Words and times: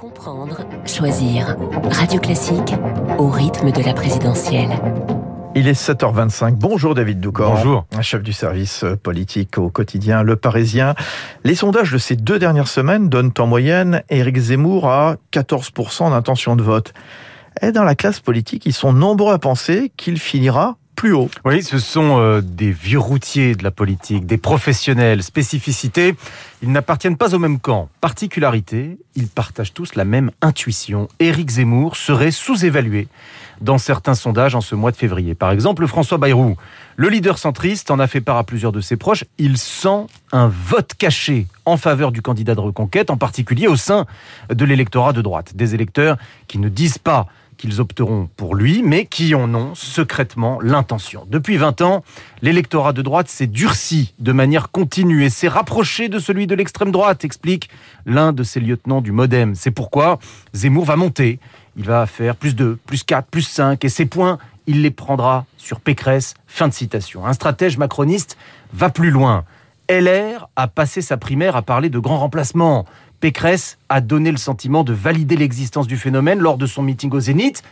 Comprendre, 0.00 0.60
choisir. 0.86 1.56
Radio 1.90 2.20
Classique 2.20 2.72
au 3.18 3.30
rythme 3.30 3.72
de 3.72 3.82
la 3.82 3.94
présidentielle. 3.94 4.70
Il 5.56 5.66
est 5.66 5.72
7h25. 5.72 6.52
Bonjour 6.52 6.94
David 6.94 7.18
Doucor. 7.18 7.56
Bonjour. 7.56 7.84
Chef 8.00 8.22
du 8.22 8.32
service 8.32 8.84
politique 9.02 9.58
au 9.58 9.70
quotidien 9.70 10.22
Le 10.22 10.36
Parisien. 10.36 10.94
Les 11.42 11.56
sondages 11.56 11.90
de 11.90 11.98
ces 11.98 12.14
deux 12.14 12.38
dernières 12.38 12.68
semaines 12.68 13.08
donnent 13.08 13.32
en 13.38 13.48
moyenne 13.48 14.04
Éric 14.08 14.38
Zemmour 14.38 14.88
à 14.88 15.16
14% 15.32 16.10
d'intention 16.10 16.54
de 16.54 16.62
vote. 16.62 16.92
Et 17.60 17.72
dans 17.72 17.82
la 17.82 17.96
classe 17.96 18.20
politique, 18.20 18.66
ils 18.66 18.72
sont 18.72 18.92
nombreux 18.92 19.32
à 19.32 19.38
penser 19.40 19.90
qu'il 19.96 20.20
finira 20.20 20.76
Oui, 21.44 21.62
ce 21.62 21.78
sont 21.78 22.18
euh, 22.18 22.40
des 22.40 22.72
vieux 22.72 22.98
routiers 22.98 23.54
de 23.54 23.62
la 23.62 23.70
politique, 23.70 24.26
des 24.26 24.36
professionnels, 24.36 25.22
spécificités. 25.22 26.16
Ils 26.60 26.72
n'appartiennent 26.72 27.16
pas 27.16 27.34
au 27.34 27.38
même 27.38 27.60
camp. 27.60 27.88
Particularité, 28.00 28.98
ils 29.14 29.28
partagent 29.28 29.72
tous 29.72 29.94
la 29.94 30.04
même 30.04 30.32
intuition. 30.42 31.06
Éric 31.20 31.50
Zemmour 31.50 31.96
serait 31.96 32.32
sous-évalué 32.32 33.06
dans 33.60 33.78
certains 33.78 34.14
sondages 34.14 34.56
en 34.56 34.60
ce 34.60 34.74
mois 34.74 34.90
de 34.90 34.96
février. 34.96 35.34
Par 35.34 35.52
exemple, 35.52 35.86
François 35.86 36.18
Bayrou, 36.18 36.56
le 36.96 37.08
leader 37.08 37.38
centriste, 37.38 37.92
en 37.92 38.00
a 38.00 38.08
fait 38.08 38.20
part 38.20 38.36
à 38.36 38.44
plusieurs 38.44 38.72
de 38.72 38.80
ses 38.80 38.96
proches. 38.96 39.24
Il 39.38 39.56
sent 39.56 40.06
un 40.32 40.48
vote 40.48 40.94
caché 40.98 41.46
en 41.64 41.76
faveur 41.76 42.10
du 42.10 42.22
candidat 42.22 42.56
de 42.56 42.60
reconquête, 42.60 43.10
en 43.10 43.16
particulier 43.16 43.68
au 43.68 43.76
sein 43.76 44.06
de 44.52 44.64
l'électorat 44.64 45.12
de 45.12 45.22
droite. 45.22 45.52
Des 45.54 45.74
électeurs 45.74 46.16
qui 46.48 46.58
ne 46.58 46.68
disent 46.68 46.98
pas 46.98 47.28
qu'ils 47.58 47.80
opteront 47.80 48.30
pour 48.36 48.54
lui, 48.54 48.82
mais 48.82 49.04
qui 49.04 49.34
en 49.34 49.54
ont 49.54 49.74
secrètement 49.74 50.58
l'intention. 50.62 51.26
Depuis 51.28 51.58
20 51.58 51.82
ans, 51.82 52.04
l'électorat 52.40 52.94
de 52.94 53.02
droite 53.02 53.28
s'est 53.28 53.46
durci 53.46 54.14
de 54.18 54.32
manière 54.32 54.70
continue 54.70 55.24
et 55.24 55.30
s'est 55.30 55.48
rapproché 55.48 56.08
de 56.08 56.18
celui 56.18 56.46
de 56.46 56.54
l'extrême 56.54 56.92
droite, 56.92 57.24
explique 57.24 57.68
l'un 58.06 58.32
de 58.32 58.42
ses 58.42 58.60
lieutenants 58.60 59.02
du 59.02 59.12
Modem. 59.12 59.54
C'est 59.54 59.70
pourquoi 59.70 60.18
Zemmour 60.54 60.86
va 60.86 60.96
monter. 60.96 61.40
Il 61.76 61.84
va 61.84 62.06
faire 62.06 62.36
plus 62.36 62.56
2, 62.56 62.78
plus 62.86 63.04
4, 63.04 63.28
plus 63.28 63.42
5, 63.42 63.84
et 63.84 63.88
ses 63.88 64.06
points, 64.06 64.38
il 64.66 64.82
les 64.82 64.90
prendra 64.90 65.44
sur 65.56 65.80
Pécresse. 65.80 66.34
Fin 66.46 66.68
de 66.68 66.72
citation. 66.72 67.26
Un 67.26 67.32
stratège 67.32 67.76
macroniste 67.76 68.36
va 68.72 68.90
plus 68.90 69.10
loin. 69.10 69.44
LR 69.90 70.48
a 70.54 70.68
passé 70.68 71.00
sa 71.00 71.16
primaire 71.16 71.56
à 71.56 71.62
parler 71.62 71.88
de 71.88 71.98
grands 71.98 72.18
remplacements. 72.18 72.84
Pécresse 73.20 73.78
a 73.88 74.00
donné 74.00 74.30
le 74.30 74.36
sentiment 74.36 74.84
de 74.84 74.92
valider 74.92 75.36
l'existence 75.36 75.86
du 75.86 75.96
phénomène 75.96 76.38
lors 76.38 76.56
de 76.56 76.66
son 76.66 76.82
meeting 76.82 77.10
au 77.12 77.20
Zénith, 77.20 77.62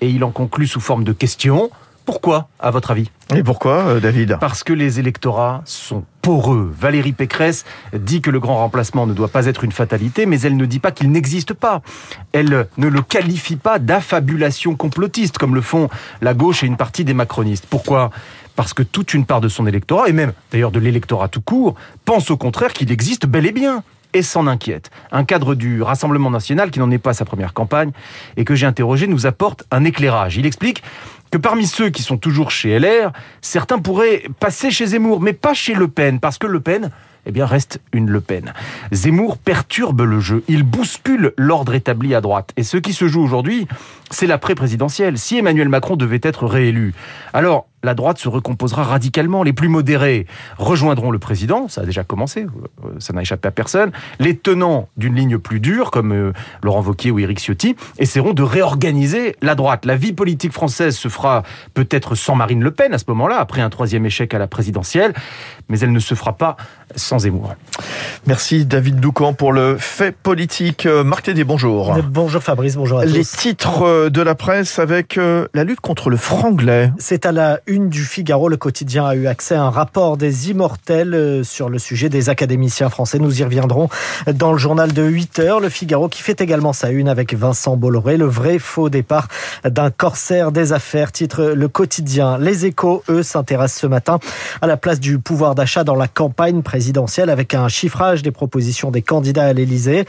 et 0.00 0.08
il 0.10 0.24
en 0.24 0.30
conclut 0.30 0.66
sous 0.66 0.80
forme 0.80 1.04
de 1.04 1.12
question. 1.12 1.70
Pourquoi, 2.04 2.48
à 2.58 2.70
votre 2.70 2.90
avis? 2.90 3.10
Et 3.36 3.42
pourquoi, 3.42 3.84
euh, 3.84 4.00
David? 4.00 4.38
Parce 4.40 4.64
que 4.64 4.72
les 4.72 4.98
électorats 4.98 5.60
sont 5.66 6.04
poreux. 6.22 6.72
Valérie 6.74 7.12
Pécresse 7.12 7.66
dit 7.92 8.22
que 8.22 8.30
le 8.30 8.40
grand 8.40 8.56
remplacement 8.56 9.06
ne 9.06 9.12
doit 9.12 9.28
pas 9.28 9.44
être 9.44 9.62
une 9.62 9.72
fatalité, 9.72 10.24
mais 10.24 10.40
elle 10.40 10.56
ne 10.56 10.64
dit 10.64 10.78
pas 10.78 10.90
qu'il 10.90 11.10
n'existe 11.12 11.52
pas. 11.52 11.82
Elle 12.32 12.66
ne 12.78 12.86
le 12.88 13.02
qualifie 13.02 13.56
pas 13.56 13.78
d'affabulation 13.78 14.74
complotiste, 14.74 15.36
comme 15.36 15.54
le 15.54 15.60
font 15.60 15.90
la 16.22 16.32
gauche 16.32 16.64
et 16.64 16.66
une 16.66 16.78
partie 16.78 17.04
des 17.04 17.14
macronistes. 17.14 17.66
Pourquoi? 17.68 18.10
Parce 18.56 18.72
que 18.72 18.82
toute 18.82 19.12
une 19.12 19.26
part 19.26 19.42
de 19.42 19.48
son 19.48 19.66
électorat, 19.66 20.08
et 20.08 20.12
même 20.12 20.32
d'ailleurs 20.50 20.72
de 20.72 20.80
l'électorat 20.80 21.28
tout 21.28 21.42
court, 21.42 21.74
pense 22.06 22.30
au 22.30 22.38
contraire 22.38 22.72
qu'il 22.72 22.90
existe 22.90 23.26
bel 23.26 23.44
et 23.44 23.52
bien 23.52 23.84
et 24.14 24.22
s'en 24.22 24.46
inquiète. 24.46 24.90
Un 25.12 25.24
cadre 25.24 25.54
du 25.54 25.82
Rassemblement 25.82 26.30
national, 26.30 26.70
qui 26.70 26.78
n'en 26.78 26.90
est 26.90 26.98
pas 26.98 27.12
sa 27.12 27.24
première 27.24 27.54
campagne, 27.54 27.92
et 28.36 28.44
que 28.44 28.54
j'ai 28.54 28.66
interrogé, 28.66 29.06
nous 29.06 29.26
apporte 29.26 29.64
un 29.70 29.84
éclairage. 29.84 30.36
Il 30.36 30.46
explique 30.46 30.82
que 31.30 31.38
parmi 31.38 31.66
ceux 31.66 31.90
qui 31.90 32.02
sont 32.02 32.16
toujours 32.16 32.50
chez 32.50 32.78
LR, 32.78 33.12
certains 33.40 33.78
pourraient 33.78 34.24
passer 34.40 34.70
chez 34.70 34.86
Zemmour, 34.86 35.20
mais 35.20 35.32
pas 35.32 35.54
chez 35.54 35.74
Le 35.74 35.88
Pen, 35.88 36.20
parce 36.20 36.38
que 36.38 36.46
Le 36.46 36.60
Pen 36.60 36.90
eh 37.28 37.32
bien, 37.32 37.44
reste 37.44 37.80
une 37.92 38.08
Le 38.08 38.22
Pen. 38.22 38.54
Zemmour 38.90 39.36
perturbe 39.36 40.00
le 40.00 40.18
jeu. 40.18 40.42
Il 40.48 40.62
bouscule 40.62 41.34
l'ordre 41.36 41.74
établi 41.74 42.14
à 42.14 42.22
droite. 42.22 42.52
Et 42.56 42.62
ce 42.62 42.78
qui 42.78 42.94
se 42.94 43.06
joue 43.06 43.22
aujourd'hui, 43.22 43.68
c'est 44.10 44.26
l'après-présidentielle. 44.26 45.18
Si 45.18 45.36
Emmanuel 45.36 45.68
Macron 45.68 45.96
devait 45.96 46.20
être 46.22 46.46
réélu, 46.46 46.94
alors 47.34 47.66
la 47.82 47.94
droite 47.94 48.18
se 48.18 48.28
recomposera 48.28 48.82
radicalement. 48.82 49.42
Les 49.42 49.52
plus 49.52 49.68
modérés 49.68 50.26
rejoindront 50.56 51.10
le 51.10 51.18
président, 51.18 51.68
ça 51.68 51.82
a 51.82 51.84
déjà 51.84 52.02
commencé, 52.02 52.44
euh, 52.44 52.88
ça 52.98 53.12
n'a 53.12 53.22
échappé 53.22 53.48
à 53.48 53.50
personne. 53.50 53.92
Les 54.18 54.36
tenants 54.36 54.88
d'une 54.96 55.14
ligne 55.14 55.38
plus 55.38 55.60
dure, 55.60 55.90
comme 55.90 56.12
euh, 56.12 56.32
Laurent 56.62 56.82
Wauquiez 56.82 57.10
ou 57.10 57.18
Éric 57.18 57.38
Ciotti, 57.38 57.76
essaieront 57.98 58.32
de 58.32 58.42
réorganiser 58.42 59.36
la 59.42 59.54
droite. 59.54 59.84
La 59.84 59.96
vie 59.96 60.12
politique 60.12 60.52
française 60.52 60.96
se 60.96 61.08
fera 61.08 61.44
peut-être 61.74 62.14
sans 62.14 62.34
Marine 62.34 62.62
Le 62.62 62.70
Pen 62.70 62.92
à 62.92 62.98
ce 62.98 63.04
moment-là, 63.08 63.38
après 63.38 63.60
un 63.60 63.70
troisième 63.70 64.06
échec 64.06 64.34
à 64.34 64.38
la 64.38 64.48
présidentielle, 64.48 65.14
mais 65.68 65.78
elle 65.78 65.92
ne 65.92 66.00
se 66.00 66.14
fera 66.14 66.36
pas 66.36 66.56
sans 66.96 67.17
Zemmour. 67.18 67.54
Merci 68.26 68.64
David 68.64 69.00
Doucan 69.00 69.32
pour 69.32 69.52
le 69.52 69.76
fait 69.78 70.12
politique. 70.12 70.86
Euh, 70.86 71.04
Marc 71.04 71.24
Tédé, 71.24 71.44
bonjour. 71.44 71.96
Bonjour 72.10 72.42
Fabrice, 72.42 72.76
bonjour 72.76 72.98
à 72.98 73.04
tous. 73.04 73.12
Les 73.12 73.24
titres 73.24 74.08
de 74.08 74.22
la 74.22 74.34
presse 74.34 74.78
avec 74.78 75.18
la 75.54 75.64
lutte 75.64 75.80
contre 75.80 76.10
le 76.10 76.16
franglais. 76.16 76.92
C'est 76.98 77.26
à 77.26 77.32
la 77.32 77.60
une 77.66 77.88
du 77.88 78.04
Figaro, 78.04 78.48
le 78.48 78.56
quotidien 78.56 79.06
a 79.06 79.14
eu 79.14 79.26
accès 79.26 79.54
à 79.54 79.62
un 79.62 79.70
rapport 79.70 80.16
des 80.16 80.50
immortels 80.50 81.14
euh, 81.14 81.44
sur 81.44 81.68
le 81.68 81.78
sujet 81.78 82.08
des 82.08 82.28
académiciens 82.28 82.90
français. 82.90 83.18
Nous 83.18 83.40
y 83.40 83.44
reviendrons 83.44 83.88
dans 84.32 84.52
le 84.52 84.58
journal 84.58 84.92
de 84.92 85.02
8 85.02 85.38
heures. 85.40 85.60
Le 85.60 85.68
Figaro 85.68 86.08
qui 86.08 86.22
fait 86.22 86.40
également 86.40 86.72
sa 86.72 86.90
une 86.90 87.08
avec 87.08 87.34
Vincent 87.34 87.76
Bolloré, 87.76 88.16
le 88.16 88.26
vrai 88.26 88.58
faux 88.58 88.88
départ 88.88 89.28
d'un 89.64 89.90
corsaire 89.90 90.52
des 90.52 90.72
affaires, 90.72 91.12
titre 91.12 91.44
le 91.44 91.68
quotidien. 91.68 92.38
Les 92.38 92.66
échos, 92.66 93.02
eux, 93.08 93.22
s'intéressent 93.22 93.80
ce 93.82 93.86
matin 93.86 94.18
à 94.60 94.66
la 94.66 94.76
place 94.76 95.00
du 95.00 95.18
pouvoir 95.18 95.54
d'achat 95.54 95.84
dans 95.84 95.94
la 95.94 96.08
campagne 96.08 96.62
présidentielle 96.62 97.07
avec 97.16 97.54
un 97.54 97.68
chiffrage 97.68 98.22
des 98.22 98.30
propositions 98.30 98.90
des 98.90 99.02
candidats 99.02 99.46
à 99.46 99.52
l'Elysée 99.52 100.04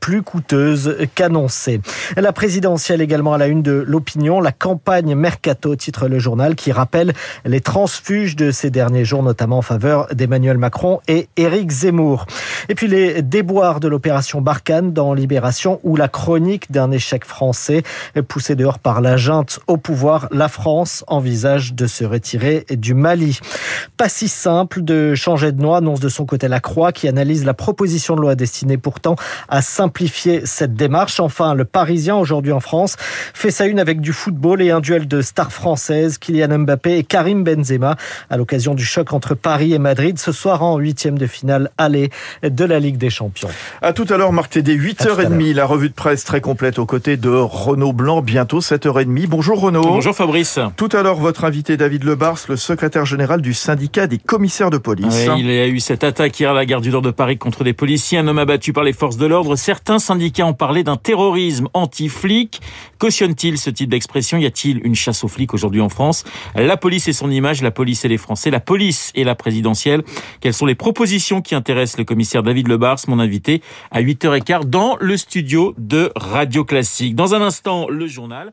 plus 0.00 0.22
coûteuse 0.22 0.96
qu'annoncée. 1.14 1.80
La 2.16 2.32
présidentielle 2.32 3.00
également 3.00 3.34
à 3.34 3.38
la 3.38 3.46
une 3.46 3.62
de 3.62 3.72
l'opinion, 3.72 4.40
la 4.40 4.52
campagne 4.52 5.14
Mercato, 5.14 5.74
titre 5.76 6.08
le 6.08 6.18
journal, 6.18 6.54
qui 6.54 6.72
rappelle 6.72 7.14
les 7.44 7.60
transfuges 7.60 8.36
de 8.36 8.50
ces 8.50 8.70
derniers 8.70 9.04
jours, 9.04 9.22
notamment 9.22 9.58
en 9.58 9.62
faveur 9.62 10.06
d'Emmanuel 10.14 10.58
Macron 10.58 11.00
et 11.08 11.28
Éric 11.36 11.70
Zemmour. 11.70 12.26
Et 12.68 12.74
puis 12.74 12.86
les 12.86 13.22
déboires 13.22 13.80
de 13.80 13.88
l'opération 13.88 14.40
Barkhane 14.40 14.92
dans 14.92 15.14
Libération 15.14 15.80
ou 15.82 15.96
la 15.96 16.08
chronique 16.08 16.70
d'un 16.70 16.90
échec 16.90 17.24
français 17.24 17.82
poussé 18.28 18.54
dehors 18.56 18.78
par 18.78 19.00
la 19.00 19.16
junte 19.16 19.60
au 19.66 19.76
pouvoir. 19.76 20.28
La 20.30 20.48
France 20.48 21.04
envisage 21.06 21.74
de 21.74 21.86
se 21.86 22.04
retirer 22.04 22.66
du 22.70 22.94
Mali. 22.94 23.38
Pas 23.96 24.08
si 24.08 24.28
simple 24.28 24.82
de 24.82 25.14
changer 25.14 25.52
de 25.52 25.62
noix, 25.62 25.78
annonce 25.78 26.00
de 26.00 26.08
son 26.08 26.26
côté 26.26 26.31
la 26.40 26.60
Croix 26.60 26.92
qui 26.92 27.08
analyse 27.08 27.44
la 27.44 27.54
proposition 27.54 28.16
de 28.16 28.20
loi 28.20 28.34
destinée 28.34 28.78
pourtant 28.78 29.16
à 29.48 29.62
simplifier 29.62 30.42
cette 30.44 30.74
démarche. 30.74 31.20
Enfin, 31.20 31.54
le 31.54 31.64
Parisien 31.64 32.16
aujourd'hui 32.16 32.52
en 32.52 32.60
France 32.60 32.96
fait 33.34 33.50
sa 33.50 33.66
une 33.66 33.78
avec 33.78 34.00
du 34.00 34.12
football 34.12 34.62
et 34.62 34.70
un 34.70 34.80
duel 34.80 35.08
de 35.08 35.20
stars 35.20 35.52
françaises, 35.52 36.18
Kylian 36.18 36.60
Mbappé 36.60 36.98
et 36.98 37.04
Karim 37.04 37.44
Benzema 37.44 37.96
à 38.30 38.36
l'occasion 38.36 38.74
du 38.74 38.84
choc 38.84 39.12
entre 39.12 39.34
Paris 39.34 39.72
et 39.72 39.78
Madrid 39.78 40.18
ce 40.18 40.32
soir 40.32 40.62
en 40.62 40.78
huitième 40.78 41.18
de 41.18 41.26
finale 41.26 41.70
aller 41.78 42.10
de 42.42 42.64
la 42.64 42.78
Ligue 42.78 42.98
des 42.98 43.10
Champions. 43.10 43.50
À 43.80 43.92
tout 43.92 44.06
à 44.08 44.16
l'heure, 44.16 44.32
Marc 44.32 44.52
Tédé, 44.52 44.76
8h30, 44.76 45.54
la 45.54 45.66
revue 45.66 45.88
de 45.88 45.94
presse 45.94 46.24
très 46.24 46.40
complète 46.40 46.78
aux 46.78 46.86
côtés 46.86 47.16
de 47.16 47.30
Renaud 47.30 47.92
Blanc, 47.92 48.22
bientôt 48.22 48.60
7h30. 48.60 49.26
Bonjour 49.26 49.60
Renaud. 49.60 49.82
Bonjour 49.82 50.14
Fabrice. 50.14 50.58
Tout 50.76 50.88
à 50.92 51.02
l'heure, 51.02 51.16
votre 51.16 51.44
invité 51.44 51.76
David 51.76 52.04
Lebars, 52.04 52.38
le 52.48 52.56
secrétaire 52.56 53.04
général 53.04 53.40
du 53.40 53.54
syndicat 53.54 54.06
des 54.06 54.18
commissaires 54.18 54.70
de 54.70 54.78
police. 54.78 55.26
il 55.36 55.48
a 55.50 55.66
eu 55.66 55.80
cette 55.80 56.04
attaque 56.22 56.38
hier 56.38 56.52
à 56.52 56.54
la 56.54 56.64
gare 56.64 56.80
du 56.80 56.90
Nord 56.90 57.02
de 57.02 57.10
Paris 57.10 57.36
contre 57.36 57.64
des 57.64 57.72
policiers, 57.72 58.16
un 58.16 58.28
homme 58.28 58.38
abattu 58.38 58.72
par 58.72 58.84
les 58.84 58.92
forces 58.92 59.16
de 59.16 59.26
l'ordre. 59.26 59.56
Certains 59.56 59.98
syndicats 59.98 60.46
ont 60.46 60.52
parlé 60.52 60.84
d'un 60.84 60.96
terrorisme 60.96 61.66
anti-flic. 61.74 62.60
Cautionne-t-il 63.00 63.58
ce 63.58 63.70
type 63.70 63.90
d'expression? 63.90 64.38
Y 64.38 64.46
a-t-il 64.46 64.86
une 64.86 64.94
chasse 64.94 65.24
aux 65.24 65.28
flics 65.28 65.52
aujourd'hui 65.52 65.80
en 65.80 65.88
France? 65.88 66.22
La 66.54 66.76
police 66.76 67.08
et 67.08 67.12
son 67.12 67.28
image, 67.28 67.60
la 67.60 67.72
police 67.72 68.04
et 68.04 68.08
les 68.08 68.18
Français, 68.18 68.52
la 68.52 68.60
police 68.60 69.10
et 69.16 69.24
la 69.24 69.34
présidentielle. 69.34 70.04
Quelles 70.40 70.54
sont 70.54 70.66
les 70.66 70.76
propositions 70.76 71.42
qui 71.42 71.56
intéressent 71.56 71.98
le 71.98 72.04
commissaire 72.04 72.44
David 72.44 72.68
Lebars, 72.68 72.98
mon 73.08 73.18
invité, 73.18 73.60
à 73.90 74.00
8h15 74.00 74.66
dans 74.66 74.96
le 75.00 75.16
studio 75.16 75.74
de 75.76 76.12
Radio 76.14 76.64
Classique. 76.64 77.16
Dans 77.16 77.34
un 77.34 77.42
instant, 77.42 77.88
le 77.88 78.06
journal. 78.06 78.52